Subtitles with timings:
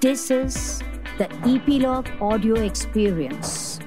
[0.00, 0.82] This is
[1.16, 3.78] the Epilogue Audio Experience.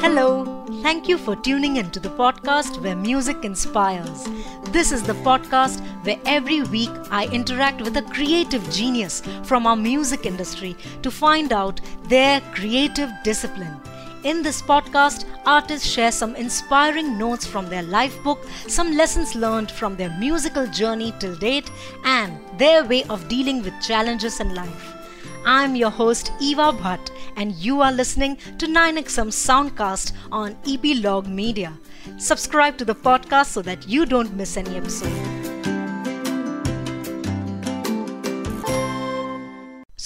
[0.00, 4.28] Hello, thank you for tuning into the podcast where music inspires.
[4.70, 9.76] This is the podcast where every week I interact with a creative genius from our
[9.76, 13.80] music industry to find out their creative discipline.
[14.24, 19.70] In this podcast, artists share some inspiring notes from their life book, some lessons learned
[19.70, 21.70] from their musical journey till date,
[22.04, 24.92] and their way of dealing with challenges in life.
[25.46, 31.72] I'm your host Eva Bhatt, and you are listening to 9XM Soundcast on Epilogue Media.
[32.18, 35.37] Subscribe to the podcast so that you don't miss any episode.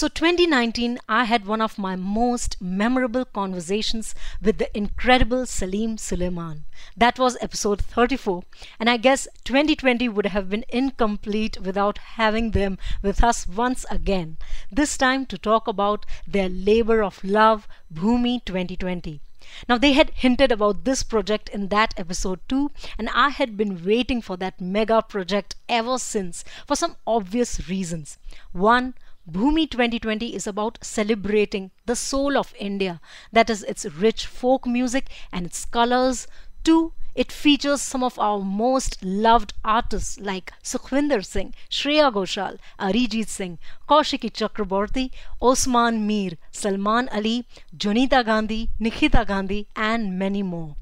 [0.02, 6.64] So, 2019, I had one of my most memorable conversations with the incredible Salim Sulaiman.
[6.96, 8.42] That was episode 34,
[8.80, 14.38] and I guess 2020 would have been incomplete without having them with us once again.
[14.72, 19.20] This time to talk about their labor of love, Bhumi 2020.
[19.68, 23.84] Now, they had hinted about this project in that episode too, and I had been
[23.84, 28.18] waiting for that mega project ever since for some obvious reasons.
[28.50, 28.94] One,
[29.30, 35.10] Bhumi 2020 is about celebrating the soul of India, that is, its rich folk music
[35.30, 36.26] and its colors.
[36.64, 43.28] Two, it features some of our most loved artists like Sukhwinder Singh, Shreya Ghoshal, Arijit
[43.28, 50.74] Singh, Kaushiki Chakraborty, Osman Mir, Salman Ali, Jonita Gandhi, Nikita Gandhi, and many more.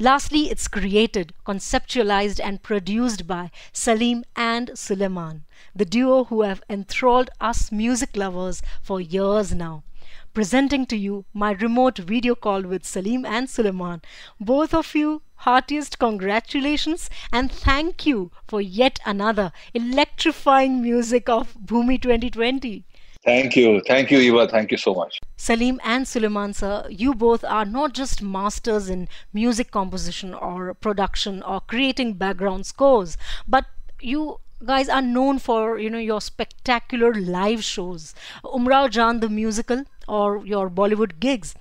[0.00, 7.30] Lastly, it's created, conceptualized, and produced by Salim and Sulaiman, the duo who have enthralled
[7.40, 9.84] us music lovers for years now.
[10.32, 14.02] Presenting to you my remote video call with Salim and Sulaiman.
[14.40, 22.02] Both of you, heartiest congratulations and thank you for yet another electrifying music of Bhumi
[22.02, 22.84] 2020.
[23.24, 23.80] Thank you.
[23.86, 24.46] Thank you, Eva.
[24.48, 25.20] Thank you so much.
[25.36, 31.42] Salim and Sulaiman, sir, you both are not just masters in music composition or production
[31.42, 33.16] or creating background scores,
[33.48, 33.64] but
[34.00, 38.14] you guys are known for you know your spectacular live shows
[38.58, 41.54] umrao jaan the musical or your bollywood gigs.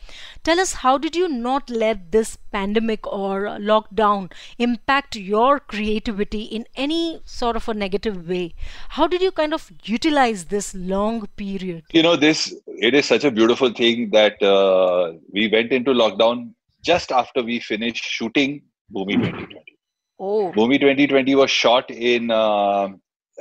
[0.43, 6.65] Tell us how did you not let this pandemic or lockdown impact your creativity in
[6.75, 8.53] any sort of a negative way?
[8.89, 11.83] How did you kind of utilize this long period?
[11.91, 16.51] You know this it is such a beautiful thing that uh, we went into lockdown
[16.83, 18.61] just after we finished shooting
[18.93, 19.77] bhumi 2020
[20.19, 20.51] oh.
[20.51, 22.89] Bhumi 2020 was shot in uh,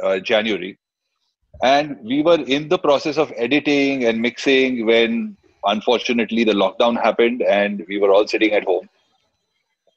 [0.03, 0.79] uh, January,
[1.63, 7.43] and we were in the process of editing and mixing when, unfortunately, the lockdown happened,
[7.43, 8.89] and we were all sitting at home.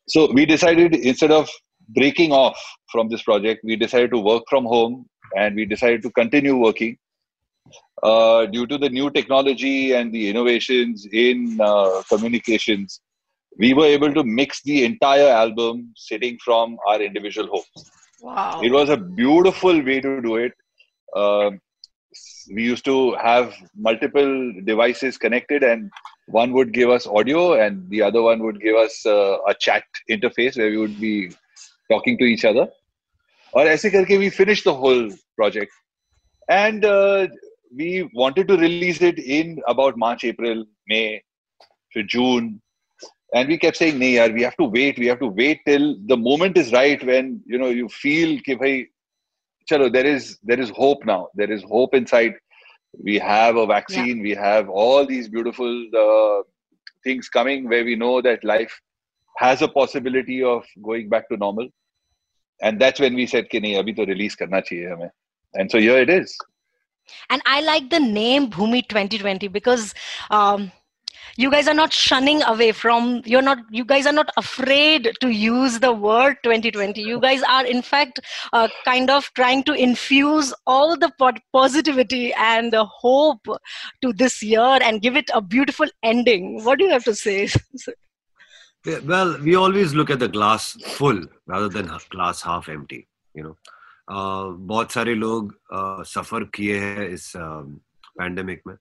[0.08, 1.50] So we decided instead of
[1.90, 2.60] breaking off
[2.92, 6.98] from this project, we decided to work from home, and we decided to continue working.
[8.04, 13.02] Uh, due to the new technology and the innovations in uh, communications,
[13.58, 17.92] we were able to mix the entire album sitting from our individual homes.
[18.22, 20.54] wow It was a beautiful way to do it
[21.16, 21.52] uh,
[22.54, 25.92] we used to have multiple devices connected and
[26.28, 29.84] one would give us audio and the other one would give us uh, a chat
[30.10, 31.32] interface where we would be
[31.92, 32.68] talking to each other.
[33.58, 35.04] or aise karke we finished the whole
[35.40, 35.72] project.
[36.56, 37.28] And uh,
[37.80, 37.90] we
[38.22, 41.22] wanted to release it in about march april may
[41.94, 42.62] to june.
[43.34, 45.88] And we kept saying nahi yaar we have to wait we have to wait till
[46.12, 48.76] the moment is right when you know you feel ki bhai
[49.70, 51.30] chalo, there is there is hope now.
[51.36, 52.34] There is hope inside.
[53.04, 54.18] We have a vaccine.
[54.18, 54.24] Yeah.
[54.24, 56.44] We have all these beautiful uh,
[57.04, 58.80] things coming where we know that life
[59.38, 61.68] has a possibility of going back to normal.
[62.62, 65.10] And that's when we said, "Kini, abhi to release karna hame."
[65.54, 66.38] And so here it is.
[67.30, 69.94] And I like the name Bhumi 2020 because.
[70.32, 70.72] Um,
[71.37, 75.29] you guys are not shunning away from you're not you guys are not afraid to
[75.31, 78.21] use the word 2020 you guys are in fact
[78.53, 83.47] uh, kind of trying to infuse all the po- positivity and the hope
[84.03, 87.49] to this year and give it a beautiful ending what do you have to say
[88.87, 93.01] Yeah, well, we always look at the glass full rather than h- glass half empty.
[93.35, 93.57] You know,
[94.09, 98.75] uh, बहुत सारे लोग uh, सफर किए हैं इस pandemic में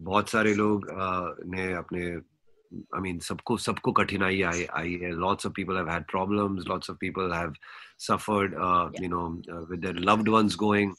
[0.00, 2.20] बहुत सारे लोग uh, ने अपने
[2.94, 6.92] I mean सबको सबको कठिनाई आई आई है lots of people have had problems lots
[6.92, 7.54] of people have
[7.96, 9.24] suffered uh, you know
[9.54, 10.94] uh, with their loved ones going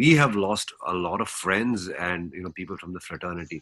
[0.00, 3.60] we have lost a lot of friends and you know people from the fraternity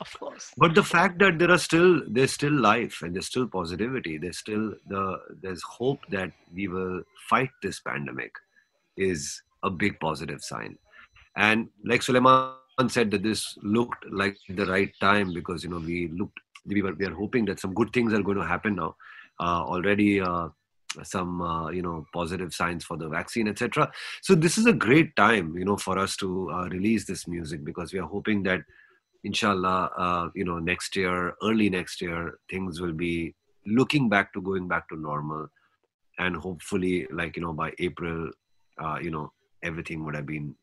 [0.00, 3.48] of course but the fact that there are still there's still life and there's still
[3.56, 5.04] positivity there's still the
[5.42, 8.42] there's hope that we will fight this pandemic
[8.96, 10.76] is a big positive sign.
[11.36, 12.54] And like Suleiman
[12.88, 16.94] said, that this looked like the right time because you know we looked we were
[16.94, 18.96] we are hoping that some good things are going to happen now.
[19.40, 20.48] Uh, already uh,
[21.02, 23.90] some uh, you know positive signs for the vaccine etc
[24.20, 27.64] so this is a great time you know for us to uh, release this music
[27.64, 28.60] because we are hoping that
[29.24, 33.34] inshallah uh, you know next year early next year things will be
[33.66, 35.48] looking back to going back to normal.
[36.18, 38.30] And hopefully like you know by april
[38.78, 39.32] uh, you know
[39.62, 40.54] everything would have been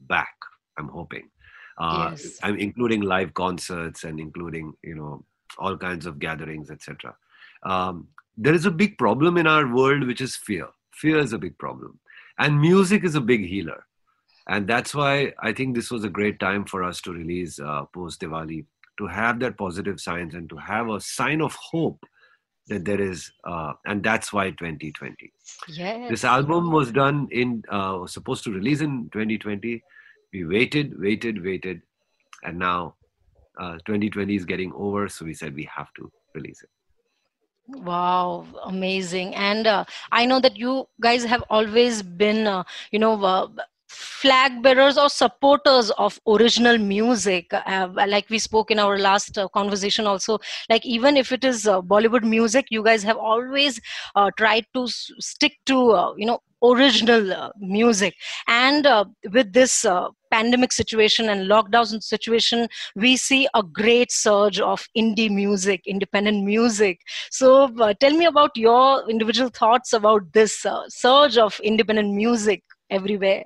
[0.00, 0.34] back
[0.78, 1.28] i'm hoping
[1.78, 2.38] uh, Yes.
[2.42, 5.24] i'm including live concerts and including you know
[5.58, 7.14] all kinds of gatherings etc
[7.62, 10.66] um, there is a big problem in our world which is fear.
[10.92, 11.98] Fear is a big problem.
[12.38, 13.86] And music is a big healer.
[14.46, 17.84] And that's why i think this was a great time for us to release uh,
[17.96, 18.58] post diwali
[18.98, 22.04] to have that positive signs and to have a sign of hope
[22.68, 25.32] that there is uh, and that's why 2020
[25.68, 26.10] Yes.
[26.10, 29.82] this album was done in uh, was supposed to release in 2020
[30.36, 31.82] we waited waited waited
[32.44, 32.96] and now
[33.58, 36.70] uh, 2020 is getting over so we said we have to release it
[37.68, 39.34] Wow, amazing.
[39.34, 42.62] And uh, I know that you guys have always been, uh,
[42.92, 43.48] you know, uh,
[43.88, 47.46] flag bearers or supporters of original music.
[47.52, 50.38] Uh, like we spoke in our last uh, conversation also,
[50.68, 53.80] like even if it is uh, Bollywood music, you guys have always
[54.14, 58.14] uh, tried to s- stick to, uh, you know, original uh, music.
[58.48, 58.86] And
[59.32, 59.84] with this
[60.30, 67.00] pandemic situation and lockdown situation, we see a great surge of indie music, independent music.
[67.30, 67.68] So,
[68.00, 73.44] tell me about your individual thoughts about this surge of independent music everywhere.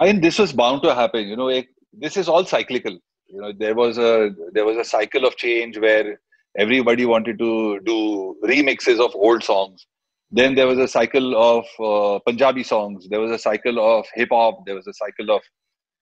[0.00, 1.26] I mean, this was bound to happen.
[1.26, 2.98] You know, it, this is all cyclical.
[3.28, 6.20] You know, there was a there was a cycle of change where
[6.56, 9.86] everybody wanted to do remixes of old songs.
[10.30, 13.08] Then there was a cycle of uh, Punjabi songs.
[13.08, 14.64] There was a cycle of hip hop.
[14.66, 15.42] There was a cycle of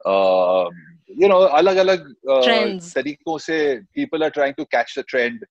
[0.04, 0.70] uh,
[1.08, 2.42] you know, alag alag uh,
[2.94, 5.42] tarikon se people are trying to catch the trend.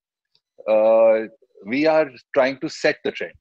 [0.70, 1.28] Uh,
[1.66, 3.34] we are trying to set the trend.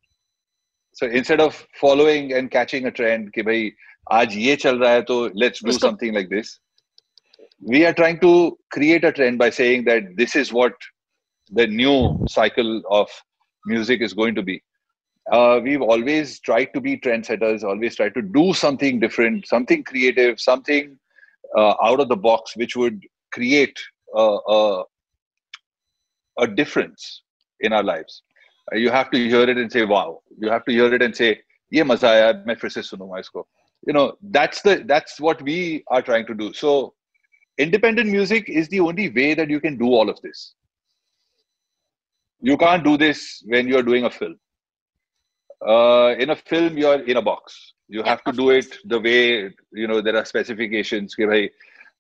[0.95, 3.75] So instead of following and catching a trend, ki bhai,
[4.12, 6.60] आज ये चल रहा है तो let's do उसको- something like this.
[7.70, 10.72] We are trying to create a trend by saying that this is what
[11.58, 13.08] the new cycle of
[13.70, 14.60] music is going to be.
[15.34, 20.40] Uh, we've always tried to be trendsetters, always tried to do something different, something creative,
[20.40, 20.98] something
[21.58, 23.00] uh, out of the box, which would
[23.32, 23.78] create
[24.16, 24.84] a, a,
[26.40, 27.24] a difference
[27.60, 28.24] in our lives.
[28.74, 31.16] Uh, you have to hear it and say, "Wow!" You have to hear it and
[31.22, 31.36] say,
[31.74, 33.48] "ये मजा आया, मैं फिर से सुनूंगा इसको."
[33.87, 36.53] you know that's the that's what we are trying to do.
[36.53, 36.95] So
[37.59, 40.55] independent music is the only way that you can do all of this.
[42.41, 44.39] You can't do this when you're doing a film.
[45.67, 47.75] Uh, in a film you're in a box.
[47.89, 51.15] You have to do it the way you know there are specifications.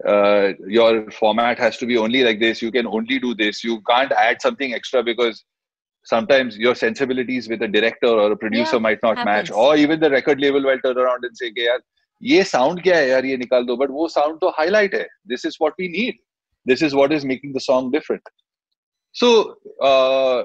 [0.05, 2.61] Uh, your format has to be only like this.
[2.61, 3.63] You can only do this.
[3.63, 5.45] You can't add something extra because
[6.05, 9.51] sometimes your sensibilities with a director or a producer yeah, might not happens.
[9.51, 11.79] match or even the record label will turn around and say okay yaar
[12.21, 15.07] ye sound kya hai yaar ye nikal do but wo sound to highlight hai.
[15.25, 16.17] This is what we need.
[16.67, 18.23] This is what is making the song different.
[19.13, 20.45] So uh,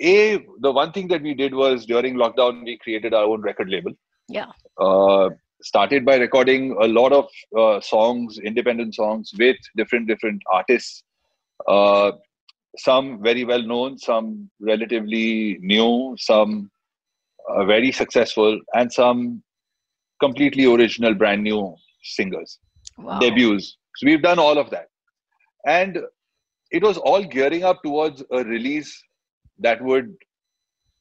[0.00, 3.68] a the one thing that we did was during lockdown we created our own record
[3.68, 3.92] label.
[4.28, 4.50] Yeah.
[4.78, 5.30] Uh,
[5.62, 11.02] started by recording a lot of uh, songs independent songs with different different artists.
[11.68, 12.12] Uh,
[12.78, 16.70] some very well known, some relatively new, some
[17.48, 19.42] uh, very successful, and some
[20.20, 22.58] completely original, brand new singers
[22.98, 23.18] Wow.
[23.18, 23.76] debuts.
[23.96, 24.88] So we've done all of that.
[25.66, 25.98] And
[26.70, 29.02] it was all gearing up towards a release
[29.58, 30.14] that would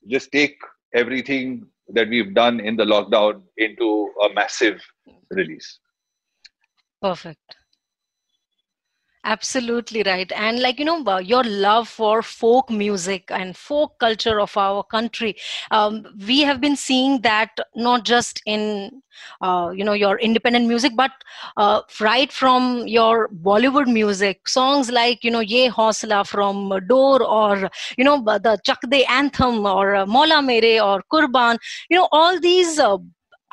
[0.08, 0.58] just take
[0.94, 4.82] everything that we've done in the lockdown into a massive
[5.32, 5.80] release.
[7.02, 7.56] Perfect.
[9.26, 10.32] Absolutely right.
[10.34, 14.82] And like, you know, uh, your love for folk music and folk culture of our
[14.82, 15.36] country,
[15.72, 19.02] um, we have been seeing that not just in,
[19.42, 21.12] uh, you know, your independent music, but
[21.58, 27.70] uh, right from your Bollywood music, songs like, you know, Ye Hausla from Dor or,
[27.98, 31.58] you know, the Chak De anthem or uh, Mola Mere or Kurbaan,
[31.90, 32.98] you know, all these uh,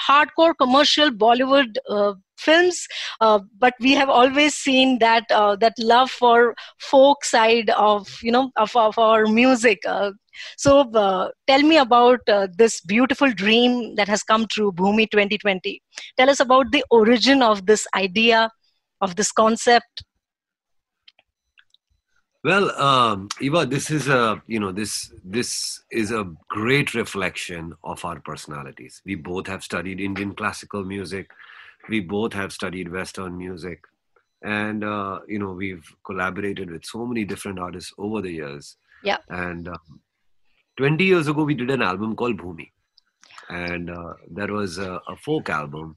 [0.01, 2.87] hardcore commercial Bollywood uh, films
[3.21, 8.33] uh, but we have always seen that uh, that love for folk side of you
[8.33, 10.11] know of, of our music uh,
[10.57, 15.83] so uh, tell me about uh, this beautiful dream that has come true bhumi 2020
[16.17, 18.51] tell us about the origin of this idea
[19.01, 20.05] of this concept
[22.47, 28.05] Well, um, Eva, this is a you know this this is a great reflection of
[28.05, 29.03] our personalities.
[29.05, 31.29] We both have studied Indian classical music.
[31.89, 33.81] We both have studied Western music,
[34.43, 38.77] and uh, you know we've collaborated with so many different artists over the years.
[39.03, 39.19] Yeah.
[39.29, 40.01] And um,
[40.79, 42.71] 20 years ago, we did an album called Bhumi,
[43.49, 45.97] and uh, that was a, a folk album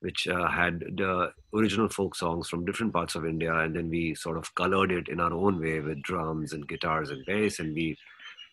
[0.00, 4.14] which uh, had the original folk songs from different parts of India, and then we
[4.14, 7.74] sort of colored it in our own way with drums and guitars and bass, and
[7.74, 7.96] we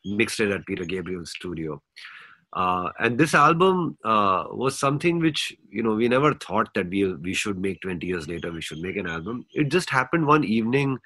[0.05, 1.81] mixed it at Peter Gabriel's studio.
[2.55, 7.13] Uh, and this album uh, was something which you know we never thought that we
[7.15, 9.45] we should make 20 years later we should make an album.
[9.53, 10.97] It just happened one evening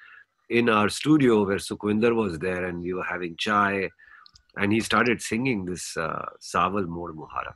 [0.48, 3.90] in our studio where Sukhwinder was there, and we were having chai,
[4.58, 7.54] and he started singing this uh, Saval Mod Muhara,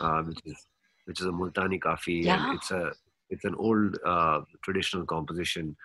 [0.00, 0.66] uh, which is
[1.04, 2.24] which is a Multani Kafi.
[2.24, 2.48] Yeah.
[2.48, 2.92] And it's a
[3.28, 5.76] it's an old uh, traditional composition.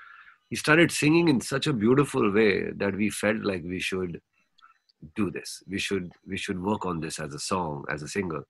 [0.50, 4.22] He started singing in such a beautiful way that we felt like we should
[5.16, 5.64] do this.
[5.68, 8.44] We should we should work on this as a song, as a single.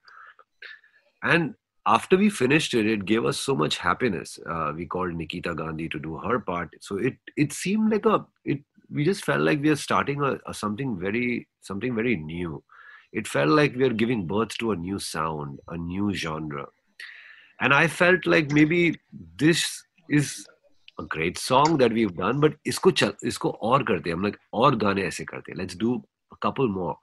[1.23, 1.55] And
[1.85, 4.39] after we finished it, it gave us so much happiness.
[4.49, 6.69] Uh, we called Nikita Gandhi to do her part.
[6.81, 8.59] So it it seemed like a it.
[8.91, 12.63] We just felt like we are starting a, a something very something very new
[13.13, 16.65] it felt like we are giving birth to a new sound, a new genre.
[17.61, 18.99] And I felt like maybe
[19.37, 20.45] this is
[20.99, 24.11] a great song that we've done, but isko chal, isko aur karte.
[24.11, 25.55] I'm like, aur gaane aise karte.
[25.55, 26.97] Let's do a couple more.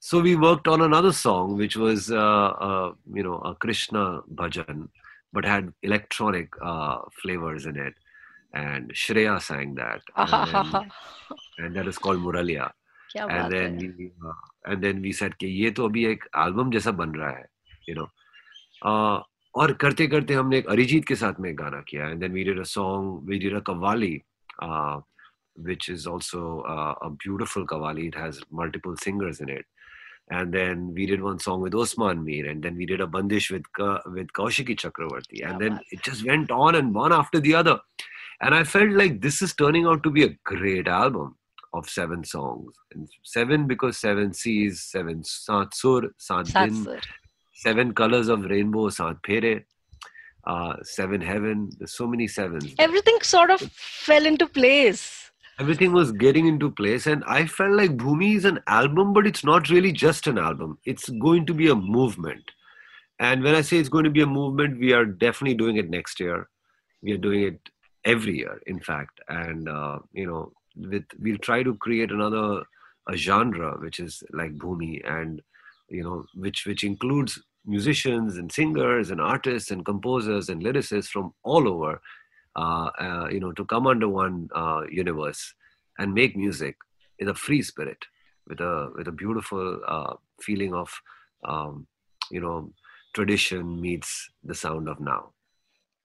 [0.00, 4.88] So we worked on another song, which was, uh, uh, you know, a Krishna bhajan,
[5.32, 7.94] but had electronic uh, flavors in it.
[8.54, 10.02] And Shreya sang that.
[10.16, 10.90] And,
[11.58, 12.72] and that is called Muralia.
[13.14, 14.32] and then we uh,
[14.66, 17.44] and then we said कि ये तो अभी एक album जैसा बन रहा है
[17.88, 18.08] you know
[18.84, 19.22] uh,
[19.56, 22.58] और करते करते हमने एक अरिजीत के साथ में गाना किया and then we did
[22.58, 24.14] a song we did a kavali
[24.62, 25.00] uh,
[25.56, 28.08] which is also uh, a beautiful qawwali.
[28.08, 29.64] It has multiple singers in it.
[30.30, 33.50] And then we did one song with Osman Mir, and then we did a bandish
[33.50, 37.54] with Ka- with Kaushiki Chakravarti, and then it just went on and one after the
[37.54, 37.78] other.
[38.40, 41.36] And I felt like this is turning out to be a great album
[41.72, 42.74] of seven songs.
[42.92, 47.00] And seven because seven seas, seven satsur, sat din,
[47.54, 49.64] seven colors of rainbow, sat pere,
[50.46, 51.70] uh, seven heaven.
[51.78, 52.74] There's so many sevens.
[52.78, 55.25] Everything sort of fell into place.
[55.58, 59.42] Everything was getting into place, and I felt like Bhumi is an album, but it's
[59.42, 60.78] not really just an album.
[60.84, 62.44] It's going to be a movement.
[63.18, 65.88] And when I say it's going to be a movement, we are definitely doing it
[65.88, 66.48] next year.
[67.02, 67.60] We are doing it
[68.04, 69.20] every year, in fact.
[69.28, 72.62] And uh, you know, with we'll try to create another
[73.08, 75.40] a genre which is like Bhumi, and
[75.88, 81.32] you know, which which includes musicians and singers and artists and composers and lyricists from
[81.42, 82.00] all over.
[82.56, 85.54] Uh, uh, you know, to come under one uh, universe
[85.98, 86.76] and make music
[87.18, 87.98] in a free spirit
[88.48, 89.80] with a with a beautiful
[90.40, 90.90] feeling of
[91.44, 91.86] um,
[92.30, 92.72] you know
[93.14, 95.32] tradition meets the sound of now.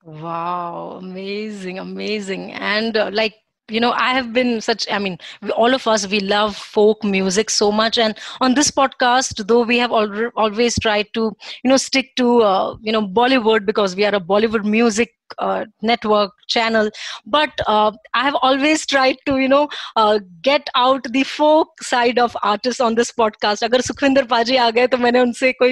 [0.03, 2.53] Wow, amazing, amazing.
[2.53, 3.35] And uh, like,
[3.69, 5.19] you know, I have been such, I mean,
[5.55, 7.99] all of us, we love folk music so much.
[7.99, 12.41] And on this podcast, though we have al- always tried to, you know, stick to,
[12.41, 16.89] uh, you know, Bollywood because we are a Bollywood music uh, network channel.
[17.25, 22.19] But uh, i have always tried to you know uh, get out the folk side
[22.19, 23.63] of artists on this podcast.
[23.67, 25.71] Agar sukhwinder paji aa gaye to maine unse koi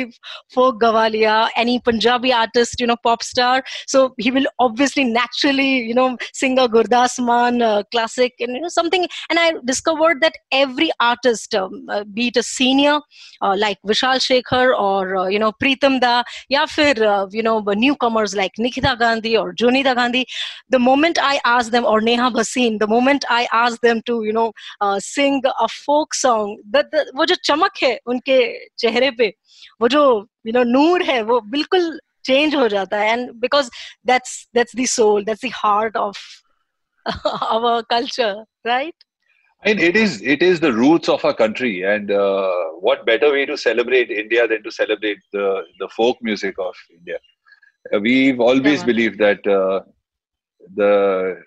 [0.57, 3.63] folk gawa liya any punjabi artist you know pop star.
[3.87, 8.61] So he will obviously naturally you know sing a gurdas maan uh, classic and you
[8.61, 9.07] know something.
[9.29, 12.99] And i discovered that every artist um, uh, be it a senior
[13.41, 16.93] uh, like vishal shekhar or you know Pritam da ya fir
[17.31, 20.25] you know newcomers like nikita gandhi or or Jonita Gandhi,
[20.69, 24.33] the moment I ask them, or Neha Bhasin, the moment I ask them to, you
[24.33, 24.51] know,
[24.81, 28.39] uh, sing a folk song, that the, वो जो चमक है उनके
[28.83, 29.33] चेहरे पे,
[29.81, 30.05] वो जो
[30.43, 33.69] you know नूर है, वो बिल्कुल change हो जाता है, and because
[34.05, 36.17] that's that's the soul, that's the heart of
[37.51, 38.93] our culture, right?
[39.65, 43.31] I mean, it is it is the roots of our country, and uh, what better
[43.31, 47.19] way to celebrate India than to celebrate the the folk music of India?
[47.92, 48.86] Uh, we've always Yeah.
[48.86, 49.80] believed that uh,
[50.74, 51.42] the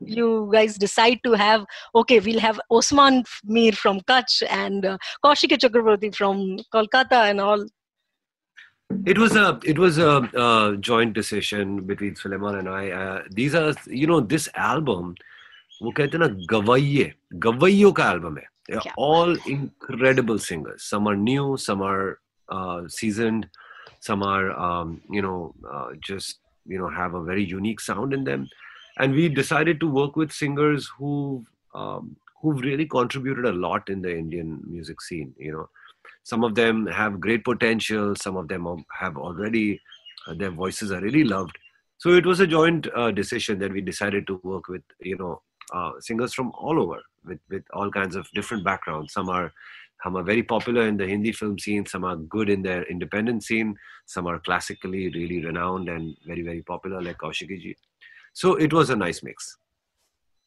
[0.00, 1.64] you guys decide to have
[1.94, 7.66] okay we'll have osman mir from kutch and uh, kaushiki chakraborty from kolkata and all.
[9.06, 12.90] It was a it was a joint decision between sulaiman and i.
[12.90, 15.14] Uh, these are you know this album
[15.82, 18.46] वो कहते हैं ना गवैये गवैयों का album है।
[18.98, 22.16] All incredible singers some are new some are
[22.90, 23.46] seasoned
[24.06, 24.42] some are
[25.14, 25.36] you know
[26.08, 26.40] just
[26.72, 28.44] you know have a very unique sound uh,
[28.98, 34.02] and we decided to work with singers who um, who've really contributed a lot in
[34.02, 35.34] the Indian music scene.
[35.38, 35.68] You know,
[36.22, 38.14] some of them have great potential.
[38.16, 39.80] Some of them have already
[40.26, 41.56] uh, their voices are really loved.
[41.98, 44.82] So it was a joint uh, decision that we decided to work with.
[45.00, 49.12] You know, uh, singers from all over with with all kinds of different backgrounds.
[49.12, 49.52] Some are
[50.02, 51.84] some are very popular in the Hindi film scene.
[51.86, 53.76] Some are good in their independent scene.
[54.06, 57.76] Some are classically really renowned and very very popular, like Kaushiki ji.
[58.38, 59.56] So it was a nice mix.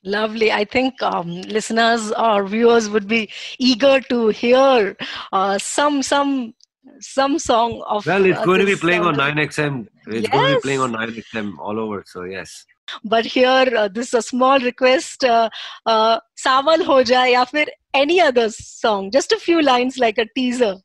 [0.05, 0.50] Lovely.
[0.50, 3.29] I think um, listeners or viewers would be
[3.60, 4.95] eager to hear
[5.33, 6.53] uh, some some
[7.01, 8.05] some song of.
[8.05, 9.88] Well, it's uh, going to be playing on 9XM.
[10.07, 10.31] It's yes.
[10.31, 12.01] going to be playing on 9XM all over.
[12.07, 12.65] So yes.
[13.03, 15.25] But here, uh, this is a small request.
[15.25, 15.50] Uh,
[15.86, 19.12] uh, Saval Ho Jaye ya fir any other song.
[19.12, 20.75] Just a few lines like a teaser.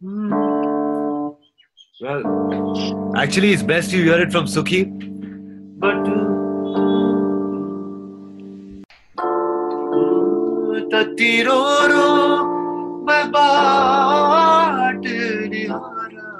[0.00, 0.32] Hmm.
[2.00, 5.17] Well, actually, it's best you hear it from Sukhi
[5.80, 6.04] but
[10.90, 12.06] ततीरो रो
[13.06, 15.04] मैं बाट
[15.52, 16.30] निहारा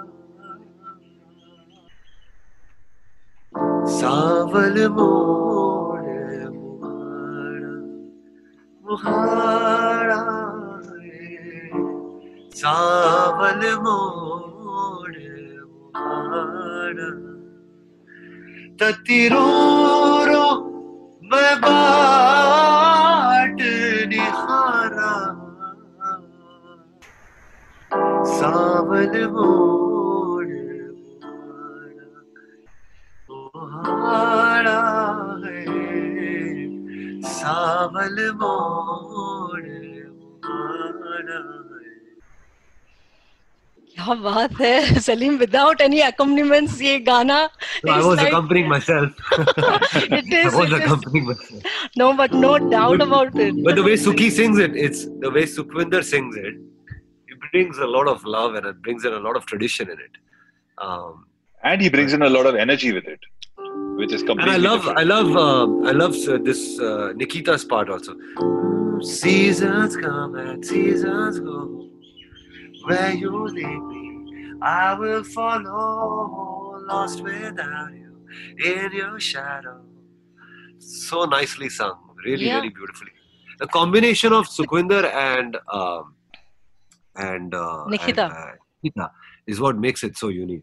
[3.98, 6.08] सावल मोड़
[12.56, 15.16] सावल मोड़
[15.62, 17.27] मुहारा
[18.80, 20.46] ततिरोरो
[21.32, 23.56] मैं बाट
[24.08, 25.14] निहारा।
[28.24, 30.46] सावन मोड़
[33.30, 34.80] मुहारा
[35.44, 35.64] है।
[37.22, 39.66] सावल मोड़
[40.16, 41.57] मुहारा।
[43.98, 45.00] क्या बात है?
[45.00, 47.36] सलीम विदाउट एनी अकम्पनीमेंट्स ये गाना
[47.90, 49.32] I was accompanying myself
[50.12, 54.60] it is I was accompanying myself no but no doubt about it but Suki sings
[54.64, 56.60] it it's the way Sukhwinder sings it
[57.34, 60.04] it brings a lot of love and it brings in a lot of tradition in
[60.04, 60.20] it.
[60.86, 61.26] Um,
[61.62, 63.28] and he brings in a lot of energy with it
[64.00, 64.88] which is completely and I love.
[65.02, 68.14] I love um, I love uh, this uh, Nikita's part also.
[69.12, 71.58] Seasons come and seasons go
[72.88, 78.12] where you lead me, I will follow, lost without you,
[78.64, 79.80] in your shadow.
[80.78, 82.56] So nicely sung, really, yeah.
[82.56, 83.10] really beautifully.
[83.58, 86.14] The combination of Sukhwinder and um,
[87.16, 88.24] and uh, Nikita.
[88.24, 89.10] And, uh, Nikita
[89.46, 90.62] is what makes it so unique.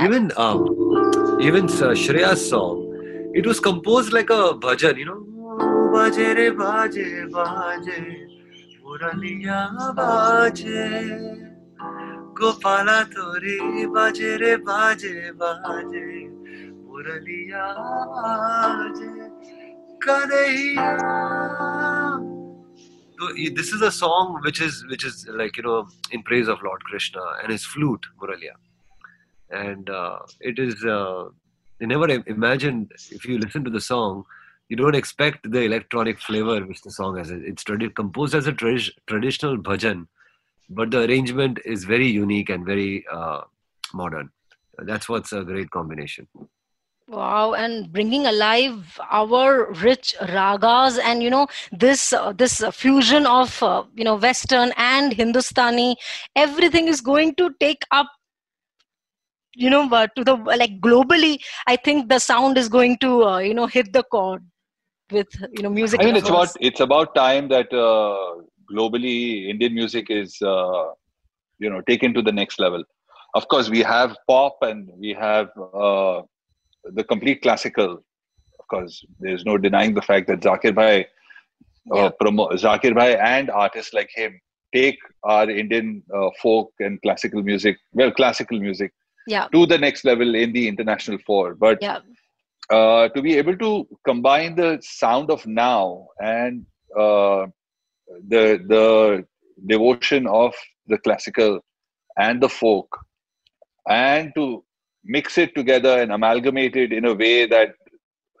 [0.00, 5.24] Even um, even uh, Shreya's song, it was composed like a bhajan, you know.
[5.92, 7.98] Baje re baje baje,
[8.84, 9.60] muraliya
[9.96, 11.47] baje.
[12.40, 13.56] Gopala তোরে
[13.94, 16.06] বাজে রে বাজে বাজে
[23.58, 26.82] this is a song which is which is like you know in praise of Lord
[26.84, 28.54] Krishna and his flute Muralia,
[29.50, 31.28] and uh, it is uh,
[31.80, 34.24] never imagined if you listen to the song,
[34.68, 37.30] you don't expect the electronic flavor which the song has.
[37.30, 40.06] It's tradi- composed as a traditional bhajan
[40.68, 43.42] but the arrangement is very unique and very uh,
[43.94, 44.30] modern.
[44.78, 46.28] That's what's a great combination.
[47.08, 53.62] Wow, and bringing alive our rich ragas, and you know this uh, this fusion of
[53.62, 55.96] uh, you know Western and Hindustani,
[56.36, 58.08] everything is going to take up
[59.54, 61.40] you know uh, to the like globally.
[61.66, 64.44] I think the sound is going to uh, you know hit the chord
[65.10, 66.00] with you know music.
[66.02, 70.86] I mean, it's about it's about time that uh, globally Indian music is uh,
[71.58, 72.82] you know taken to the next level.
[73.34, 76.22] Of course, we have pop and we have uh,
[76.84, 78.02] the complete classical.
[78.60, 81.06] Of course, there's no denying the fact that Zakir Bhai,
[81.94, 82.10] uh, yeah.
[82.20, 84.40] promo- Zakir Bhai and artists like him
[84.74, 88.92] take our Indian uh, folk and classical music, well, classical music,
[89.26, 91.54] yeah to the next level in the international four.
[91.54, 91.98] But yeah
[92.70, 96.66] uh, to be able to combine the sound of now and
[96.98, 97.46] uh,
[98.28, 99.24] the the
[99.66, 100.54] devotion of
[100.86, 101.60] the classical
[102.18, 102.88] and the folk,
[103.88, 104.64] and to
[105.04, 107.74] mix it together and amalgamate it in a way that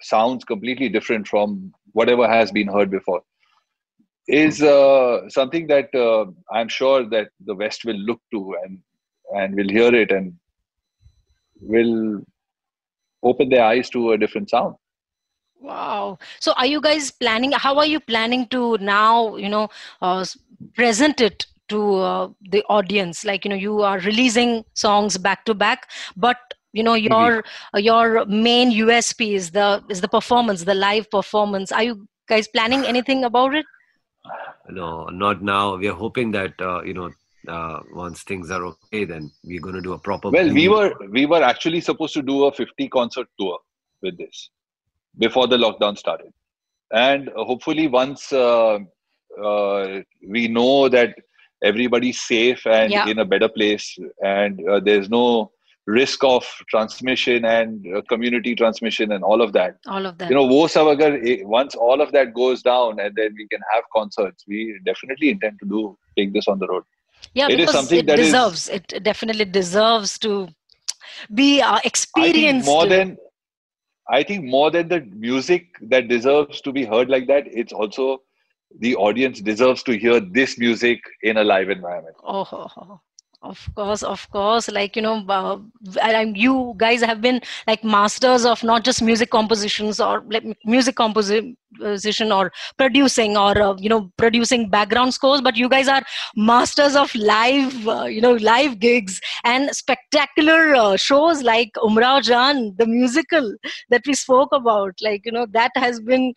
[0.00, 3.22] sounds completely different from whatever has been heard before
[4.28, 8.78] is uh, something that uh, I'm sure that the West will look to and
[9.34, 10.34] and will hear it and
[11.60, 12.22] will
[13.22, 14.76] open their eyes to a different sound.
[15.60, 16.18] Wow.
[16.40, 19.68] So are you guys planning how are you planning to now, you know,
[20.00, 20.24] uh,
[20.74, 25.54] present it to uh, the audience like, you know, you are releasing songs back to
[25.54, 26.38] back, but
[26.72, 27.42] you know your
[27.74, 31.72] uh, your main USP is the is the performance, the live performance.
[31.72, 33.64] Are you guys planning anything about it?
[34.68, 35.76] No, not now.
[35.76, 37.10] We are hoping that uh, you know
[37.48, 40.30] uh, once things are okay, then we're going to do a proper.
[40.30, 43.58] Well, we were we were actually supposed to do a 50 concert tour
[44.02, 44.50] with this
[45.18, 46.32] before the lockdown started,
[46.92, 48.78] and hopefully once uh,
[49.42, 51.14] uh, we know that
[51.62, 53.06] everybody's safe and Yeah.
[53.08, 53.86] in a better place,
[54.22, 55.50] and uh, there's no
[55.86, 59.76] risk of transmission and uh, community transmission and all of that.
[59.86, 60.28] All of that.
[60.28, 63.46] You know, wo sab agar, eh, once all of that goes down, and then we
[63.48, 64.44] can have concerts.
[64.46, 65.80] We definitely intend to do
[66.16, 66.84] take this on the road.
[67.38, 70.32] yeah, it is because something it that is- deserves it definitely deserves to
[71.40, 72.66] be uh, I think experienced.
[72.74, 73.16] more than
[74.10, 78.22] I think more than the music that deserves to be heard like that, it's also
[78.80, 82.16] the audience deserves to hear this music in a live environment.
[82.22, 83.00] Oh.
[83.40, 84.68] Of course, of course.
[84.68, 85.58] Like you know, uh,
[86.34, 92.32] you guys have been like masters of not just music compositions or like music composition
[92.32, 96.02] or producing or uh, you know producing background scores, but you guys are
[96.34, 102.76] masters of live, uh, you know, live gigs and spectacular uh, shows like Umrao Jaan,
[102.76, 103.54] the musical
[103.90, 104.94] that we spoke about.
[105.00, 106.34] Like you know, that has been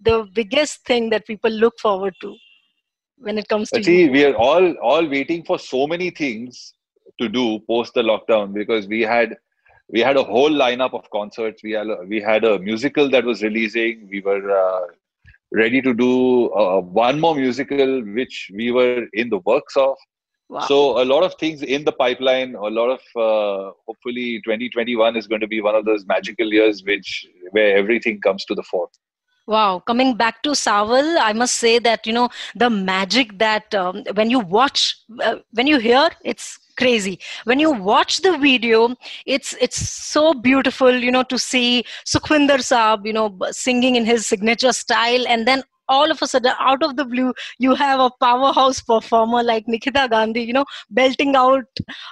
[0.00, 2.36] the biggest thing that people look forward to
[3.20, 4.10] when it comes to see, you.
[4.10, 6.74] we are all all waiting for so many things
[7.20, 9.36] to do post the lockdown because we had
[9.90, 11.62] we had a whole lineup of concerts.
[11.62, 14.08] We had a, we had a musical that was releasing.
[14.10, 14.86] We were uh,
[15.52, 19.96] ready to do uh, one more musical, which we were in the works of.
[20.50, 20.60] Wow.
[20.60, 22.54] So a lot of things in the pipeline.
[22.54, 26.82] A lot of uh, hopefully 2021 is going to be one of those magical years,
[26.84, 28.88] which where everything comes to the fore.
[29.48, 34.04] Wow, coming back to Saval, I must say that you know the magic that um,
[34.12, 37.18] when you watch, uh, when you hear, it's crazy.
[37.44, 43.06] When you watch the video, it's it's so beautiful, you know, to see Sukhwinder Saab,
[43.06, 46.96] you know, singing in his signature style, and then all of a sudden, out of
[46.96, 51.64] the blue, you have a powerhouse performer like Nikita Gandhi, you know, belting out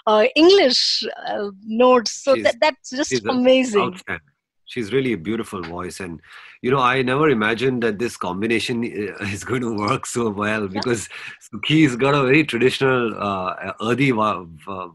[0.06, 2.12] uh, English uh, notes.
[2.24, 3.82] So She's- that, that's just amazing.
[3.92, 4.35] Outstanding.
[4.66, 6.20] She's really a beautiful voice, and
[6.60, 10.68] you know, I never imagined that this combination uh, is going to work so well
[10.68, 11.08] because
[11.40, 14.48] Sukhi's got a very traditional uh, earthy vo-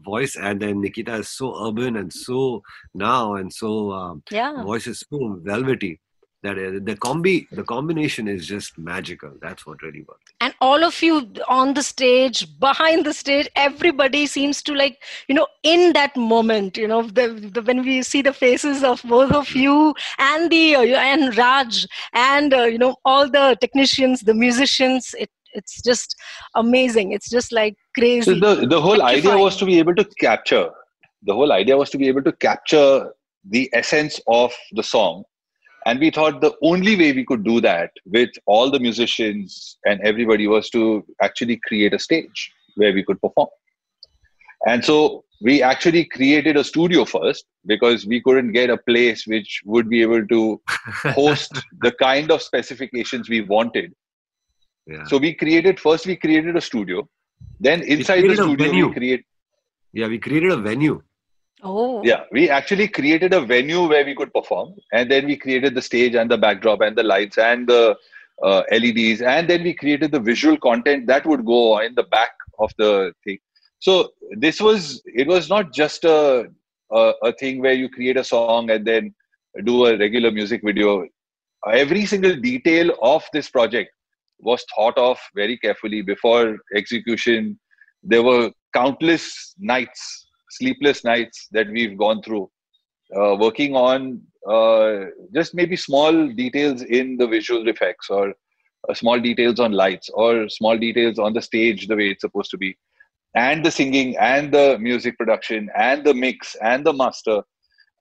[0.04, 2.62] voice, and then Nikita is so urban and so
[2.94, 4.62] now and so um, Yeah.
[4.62, 6.00] voice is so velvety
[6.42, 9.32] that uh, the combi the combination is just magical.
[9.40, 10.32] That's what really works.
[10.40, 11.16] and all of you
[11.48, 14.96] on the stage behind the stage everybody seems to like
[15.28, 19.02] you know in that moment you know the, the when we see the faces of
[19.04, 24.22] both of you and the uh, and raj and uh, you know all the technicians
[24.22, 26.16] the musicians it it's just
[26.54, 30.04] amazing it's just like crazy So the the whole idea was to be able to
[30.26, 30.66] capture.
[31.30, 33.12] The whole idea was to be able to capture
[33.56, 35.22] the essence of the song,
[35.86, 40.00] and we thought the only way we could do that with all the musicians and
[40.02, 43.48] everybody was to actually create a stage where we could perform.
[44.66, 49.60] And so we actually created a studio first because we couldn't get a place which
[49.64, 50.60] would be able to
[51.14, 53.92] host the kind of specifications we wanted.
[54.86, 55.04] Yeah.
[55.06, 57.08] So we created first we created a studio,
[57.60, 59.24] then inside the studio we create
[59.92, 61.02] yeah, we created a venue.
[61.62, 65.74] Oh yeah we actually created a venue where we could perform, and then we created
[65.74, 67.96] the stage and the backdrop and the lights and the
[68.42, 72.32] uh, LEDs, and then we created the visual content that would go in the back
[72.58, 73.38] of the thing.
[73.78, 76.46] So this was it was not just a
[76.90, 79.14] a, a thing where you create a song and then
[79.64, 81.06] do a regular music video.
[81.70, 83.90] Every single detail of this project
[84.40, 87.58] was thought of very carefully before execution.
[88.02, 90.21] There were countless nights,
[90.58, 92.50] sleepless nights that we've gone through,
[93.16, 98.34] uh, working on uh, just maybe small details in the visual effects or
[98.88, 102.50] uh, small details on lights or small details on the stage the way it's supposed
[102.50, 102.76] to be.
[103.34, 107.42] And the singing and the music production and the mix and the master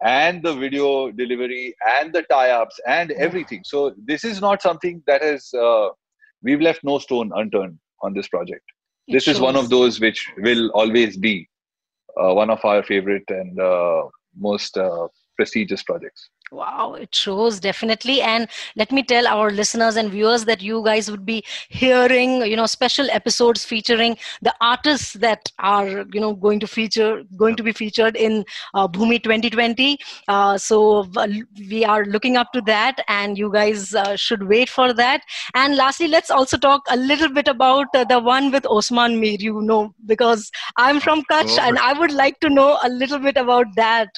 [0.03, 3.61] and the video delivery and the tie-ups and everything.
[3.63, 5.89] So this is not something that has uh,
[6.41, 8.63] we've left no stone unturned on this project.
[9.07, 11.47] It this is one of those which will always be
[12.15, 14.03] one of our favorite and uh,
[14.35, 18.21] most uh, prestigious projects Wow, it shows definitely.
[18.21, 22.57] And let me tell our listeners and viewers that you guys would be hearing, you
[22.57, 27.63] know, special episodes featuring the artists that are, you know, going to feature, going to
[27.63, 29.97] be featured in uh, Bhumi 2020.
[30.27, 31.27] Uh, so uh,
[31.69, 35.21] we are looking up to that, and you guys uh, should wait for that.
[35.55, 39.37] And lastly, let's also talk a little bit about uh, the one with Osman Mir,
[39.39, 43.37] you know, because I'm from Kutch, and I would like to know a little bit
[43.37, 44.09] about that.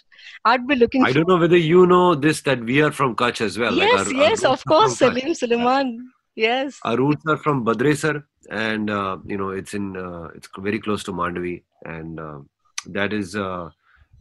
[0.45, 1.03] I'd be looking.
[1.03, 1.13] I for...
[1.19, 3.73] don't know whether you know this that we are from Kutch as well.
[3.73, 6.09] Yes, like our, yes, our of course, Salim Sulaiman.
[6.35, 6.79] Yes.
[6.83, 11.03] Our roots are from Badresar, and uh, you know it's in uh, it's very close
[11.03, 12.39] to Mandavi, and uh,
[12.87, 13.35] that is.
[13.35, 13.69] Uh,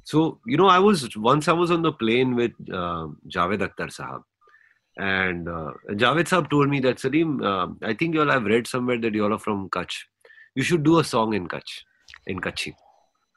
[0.05, 3.89] so you know, I was once I was on the plane with uh, Javed Akhtar
[3.89, 4.23] Sahab,
[4.99, 8.67] and uh, Javed Sahab told me that Salim, um, I think you all have read
[8.67, 9.95] somewhere that you all are from Kutch.
[10.55, 11.85] You should do a song in Kutch,
[12.27, 12.75] in Kutchi.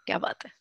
[0.08, 0.52] क्या बात है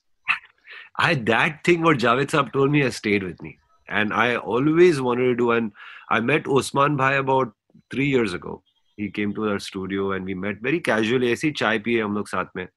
[0.98, 5.02] I that thing what Javed Saab told me has stayed with me, and I always
[5.02, 5.52] wanted to do.
[5.52, 5.72] And
[6.10, 7.54] I met Osman Bhai about
[7.92, 8.64] three years ago.
[8.98, 11.32] He came to our studio and we met very casually.
[11.32, 12.68] ऐसे ही चाय पिए हम लोग साथ में,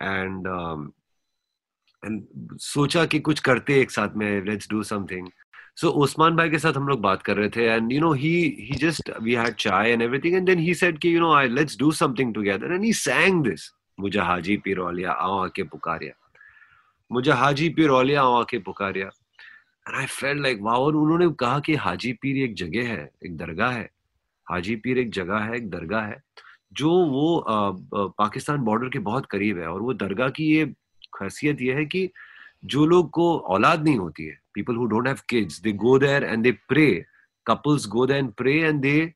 [0.00, 0.92] and um,
[2.02, 2.22] and
[2.60, 5.30] सोचा कि कुछ करते एक साथ में let's do something.
[5.74, 8.32] So Osman Bhai के साथ हम लोग बात कर रहे थे and you know he
[8.70, 11.46] he just we had chai and everything and then he said कि you know I
[11.46, 13.70] let's do something together and he sang this
[14.00, 16.12] मुझे हाजी पिरोलिया आओ आके पुकारिया
[17.11, 19.07] मुझे हाजी पीर औलिया आके पुकारिया
[19.87, 23.37] एंड आई फेल लाइक वाह और उन्होंने कहा कि हाजी पीर एक जगह है एक
[23.37, 23.89] दरगाह है
[24.47, 26.21] हाजी पीर एक जगह है एक दरगाह है
[26.79, 30.65] जो वो अ, अ, पाकिस्तान बॉर्डर के बहुत करीब है और वो दरगाह की ये
[31.13, 32.09] खासियत ये है कि
[32.65, 36.23] जो लोग को औलाद नहीं होती है people who don't have kids they go there
[36.23, 36.89] and they pray
[37.45, 39.13] couples go there and pray and they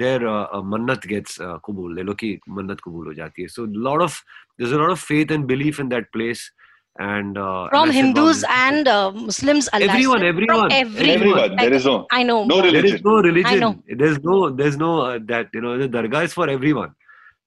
[0.00, 1.94] uh, uh, mannat gets uh, kubul.
[1.94, 3.46] They look mannat kubul ho jati hai.
[3.46, 4.22] So lot of
[4.58, 6.50] there's a lot of faith and belief in that place.
[6.98, 9.90] And uh, From and I said, wow, Hindus this- and uh, Muslims alike.
[9.90, 11.10] Everyone, From everyone, everyone.
[11.10, 12.44] everyone there is no I know.
[12.44, 13.60] no religion is no I religion.
[13.60, 13.82] know.
[13.88, 16.94] There's no there's no uh, that you know the dargah is for everyone.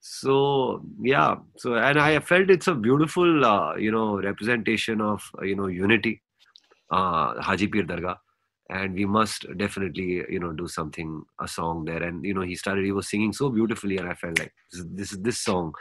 [0.02, 1.36] So yeah.
[1.58, 5.68] So and I felt it's a beautiful uh, you know representation of uh, you know
[5.68, 6.22] unity,
[6.92, 8.18] uh, Haji Pir Dargah.
[8.70, 12.04] And we must definitely, you know, do something, a song there.
[12.04, 12.84] And you know, he started.
[12.84, 15.72] He was singing so beautifully, and I felt like this, this is this song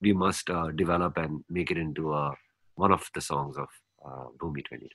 [0.00, 2.32] we must uh, develop and make it into uh,
[2.80, 3.68] one of the songs of
[4.04, 4.90] uh, Bhumi 2020.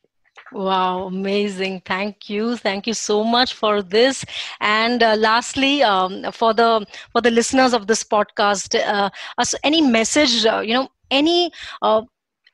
[0.52, 1.82] Wow, amazing.
[1.86, 2.58] Thank you.
[2.58, 4.26] Thank you so much for this.
[4.60, 9.10] And uh, lastly, um, for the for the listeners of this podcast, uh,
[9.64, 12.02] any message, uh, you know, any uh,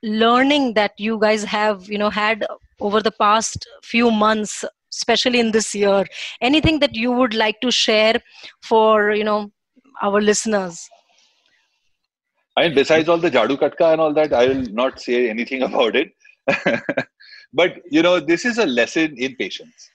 [0.04, 2.46] learning that you guys have, you know, had
[2.80, 4.64] over the past few months,
[4.94, 6.06] especially in this year,
[6.42, 8.22] anything that you would like to share
[8.62, 9.52] for, you know,
[10.02, 10.90] our listeners?
[12.58, 15.62] I mean, besides all the Jadu Katka and all that, I will not say anything
[15.70, 16.12] about it.
[17.54, 19.90] but you know, this is a lesson in patience.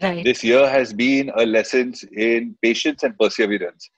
[0.00, 0.24] Right.
[0.24, 3.90] This year has been a lesson in patience and perseverance.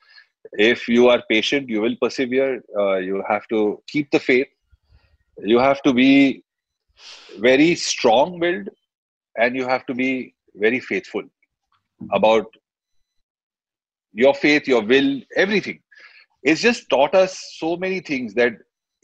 [0.53, 2.63] If you are patient, you will persevere.
[2.77, 4.49] Uh, you have to keep the faith.
[5.39, 6.43] You have to be
[7.39, 8.69] very strong-willed,
[9.37, 11.23] and you have to be very faithful
[12.13, 12.47] about
[14.13, 15.81] your faith, your will, everything
[16.44, 18.54] It's just taught us so many things that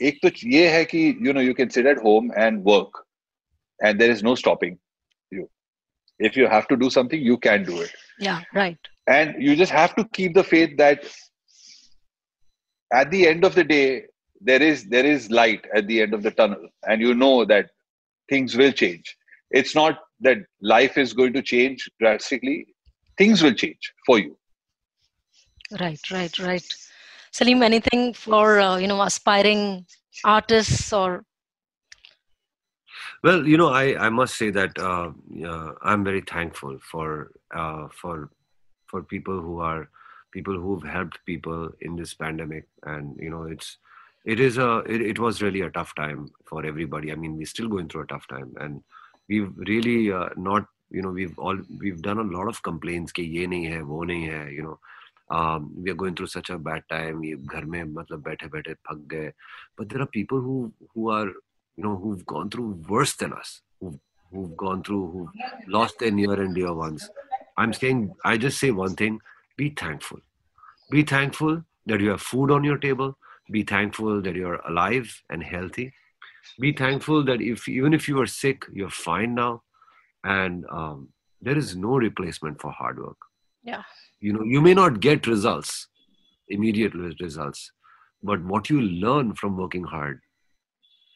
[0.01, 3.05] एक तो ये है कि you know you can sit at home and work
[3.81, 4.77] and there is no stopping
[5.31, 5.49] you
[6.19, 8.77] if you have to do something you can do it Yeah, right.
[9.07, 11.05] and you just have to keep the faith that
[12.93, 14.03] at the end of the day
[14.41, 17.69] there is there is light at the end of the tunnel and you know that
[18.29, 19.15] things will change
[19.51, 22.65] it's not that life is going to change drastically
[23.17, 24.38] things will change for you
[25.79, 26.75] Right, right, right.
[27.31, 29.85] Salim, anything for uh, you know aspiring
[30.23, 31.23] artists or
[33.23, 35.11] Well, you know, I, I must say that uh,
[35.43, 38.29] uh, I'm very thankful for uh, for
[38.85, 39.89] for people who are
[40.31, 43.77] people who've helped people in this pandemic, and you know, it's
[44.25, 47.11] it is a it, it was really a tough time for everybody.
[47.11, 48.83] I mean, we're still going through a tough time, and
[49.27, 53.23] we've really uh, not you know we've all we've done a lot of complaints कि
[53.38, 54.79] ये नहीं है वो नहीं है you know
[55.29, 58.73] um, we are going through such a bad time ये घर में मतलब बैठे बैठे
[58.89, 59.31] थक गए
[59.77, 60.57] but there are people who
[60.95, 63.99] who are you know who've gone through worse than us who've,
[64.31, 67.09] who've gone through who've lost their near and dear ones
[67.63, 69.19] i'm saying i just say one thing
[69.57, 70.19] be thankful.
[70.91, 73.17] Be thankful that you have food on your table.
[73.51, 75.93] Be thankful that you're alive and healthy.
[76.59, 79.63] Be thankful that if even if you are sick, you're fine now,
[80.23, 81.09] and um,
[81.41, 83.17] there is no replacement for hard work.
[83.63, 83.83] Yeah.
[84.20, 85.88] You know, you may not get results,
[86.48, 87.72] immediate results,
[88.22, 90.20] but what you learn from working hard,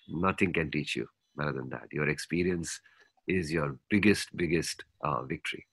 [0.09, 1.89] nothing can teach you better than that.
[1.93, 2.81] Your experience
[3.29, 5.67] is your biggest, biggest uh, victory.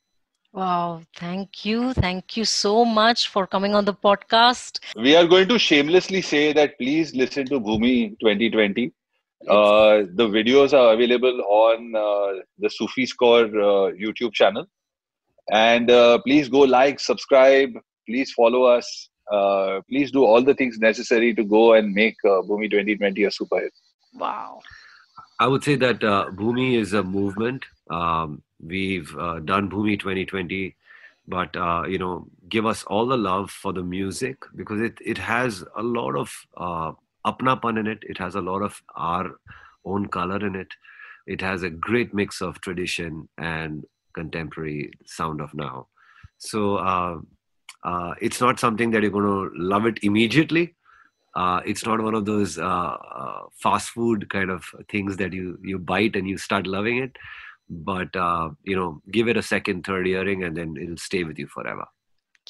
[0.52, 1.94] Wow, thank you.
[1.94, 4.80] Thank you so much for coming on the podcast.
[4.98, 8.92] We are going to shamelessly say that please listen to Bhumi 2020.
[9.48, 14.68] Uh, the videos are available on uh, the Sufi Score uh, YouTube channel.
[15.50, 17.72] And uh, please go like, subscribe,
[18.08, 19.10] please follow us.
[19.32, 23.32] Uh, please do all the things necessary to go and make uh, Bhumi 2020 a
[23.32, 23.74] super hit.
[24.14, 24.60] Wow.
[25.40, 27.66] I would say that uh, Bhumi is a movement.
[27.90, 30.76] Um, we've uh, done Bhumi 2020,
[31.28, 35.18] but uh, you know, give us all the love for the music because it it
[35.18, 36.92] has a lot of uh,
[37.26, 38.00] apnapan in it.
[38.04, 39.32] It has a lot of our
[39.86, 40.68] own color in it.
[41.26, 45.88] It has a great mix of tradition and contemporary sound of now.
[46.38, 47.18] So uh,
[47.84, 50.76] uh, it's not something that you're going to love it immediately,
[51.36, 55.58] uh, it's not one of those uh, uh, fast food kind of things that you
[55.64, 57.16] you bite and you start loving it.
[57.70, 61.40] But uh, you know give it a second third hearing and then it'll stay with
[61.40, 61.86] you forever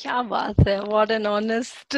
[0.01, 0.79] Kya baat hai.
[0.91, 1.95] What an honest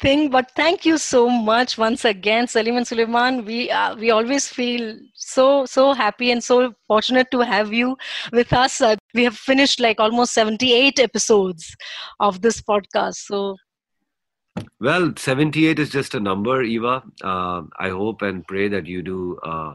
[0.00, 0.28] thing.
[0.30, 3.44] But thank you so much once again, Salim and Sulaiman.
[3.44, 7.96] We uh, we always feel so so happy and so fortunate to have you
[8.32, 8.80] with us.
[8.80, 11.74] Uh, we have finished like almost 78 episodes
[12.20, 13.26] of this podcast.
[13.32, 13.56] So
[14.80, 17.02] well, 78 is just a number, Eva.
[17.22, 19.74] Uh, I hope and pray that you do uh,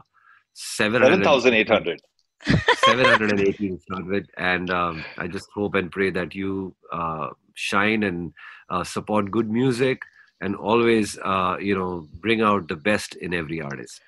[0.54, 2.00] 7,800.
[2.84, 4.26] 718 start.
[4.36, 8.32] And um, I just hope and pray that you uh, shine and
[8.70, 10.02] uh, support good music
[10.40, 14.00] and always, uh, you know, bring out the best in every artist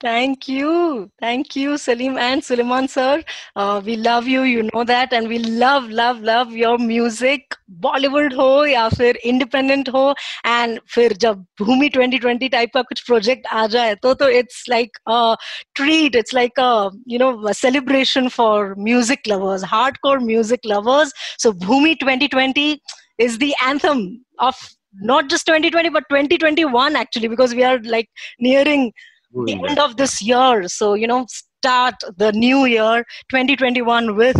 [0.00, 1.10] thank you.
[1.20, 3.22] Thank you salim and sulaiman sir.
[3.56, 4.42] Uh, we love you.
[4.42, 5.12] You know that.
[5.12, 7.56] And we love love love your music.
[7.80, 10.14] Bollywood ho ya fir independent ho.
[10.44, 15.02] And fir jab bhumi 2020 type of kuch project aa jaye to to it's like
[15.06, 15.36] a
[15.74, 16.14] treat.
[16.14, 21.12] It's like a you know a celebration for music lovers hardcore music lovers.
[21.38, 22.80] So bhumi 2020
[23.18, 24.54] is the anthem of
[25.00, 28.08] not just 2020 but 2021 actually because we are like
[28.40, 28.92] nearing
[29.32, 30.68] the end of this year.
[30.68, 34.36] So, you know, start the new year 2021 with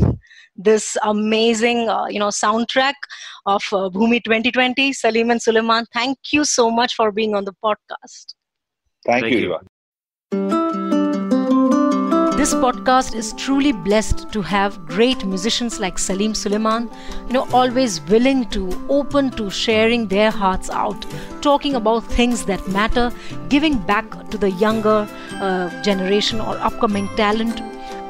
[0.57, 2.95] this amazing, uh, you know, soundtrack
[3.47, 4.93] of uh, Bhumi 2020.
[4.93, 8.35] Salim and Sulaiman, thank you so much for being on the podcast.
[9.07, 9.59] Thank, Thank you,
[10.33, 10.68] you.
[12.39, 16.89] This podcast is truly blessed to have great musicians like Salim Sulaiman,
[17.27, 21.05] you know, always willing to open to sharing their hearts out,
[21.41, 23.11] talking about things that matter,
[23.49, 25.09] giving back to the younger
[25.41, 27.61] uh, generation or upcoming talent.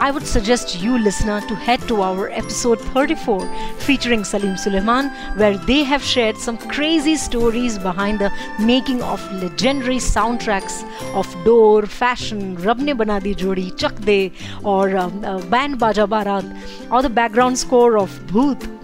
[0.01, 3.41] I would suggest you, listener, to head to our episode 34
[3.79, 9.97] featuring Salim Sulaiman, where they have shared some crazy stories behind the making of legendary
[9.97, 10.85] soundtracks
[11.15, 14.33] of Dor, Fashion, Rab Ne Bana Di Jodi, Chak De,
[14.63, 16.45] or um, uh, Band Baja Barat,
[16.93, 18.78] or the background score of Bhoot.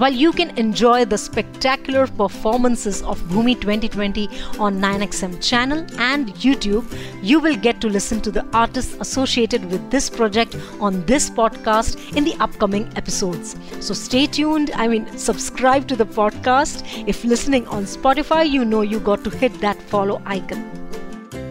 [0.00, 6.86] While you can enjoy the spectacular performances of Bhumi 2020 on 9XM channel and YouTube,
[7.22, 12.16] you will get to listen to the artists associated with this project on this podcast
[12.16, 13.56] in the upcoming episodes.
[13.80, 14.70] So stay tuned.
[14.72, 16.82] I mean, subscribe to the podcast.
[17.06, 20.64] If listening on Spotify, you know you got to hit that follow icon.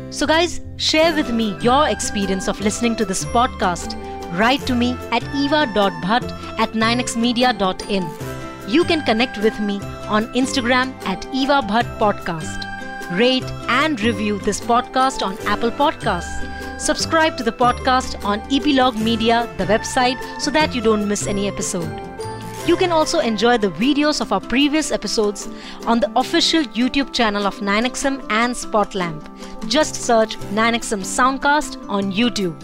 [0.09, 3.93] So, guys, share with me your experience of listening to this podcast.
[4.39, 8.28] Write to me at eva.bhatt at 9xmedia.in.
[8.69, 12.67] You can connect with me on Instagram at Eva Bhatt Podcast.
[13.17, 16.79] Rate and review this podcast on Apple Podcasts.
[16.79, 21.47] Subscribe to the podcast on Epilogue Media, the website, so that you don't miss any
[21.47, 21.89] episode.
[22.67, 25.49] You can also enjoy the videos of our previous episodes
[25.87, 29.27] on the official YouTube channel of 9XM and Spotlamp.
[29.67, 32.55] Just search 9XM Soundcast on YouTube.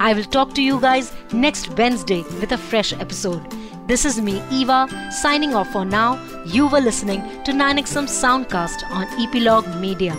[0.00, 3.57] I will talk to you guys next Wednesday with a fresh episode.
[3.88, 6.22] This is me, Eva, signing off for now.
[6.44, 10.14] You were listening to 9XM Soundcast on Epilogue Media.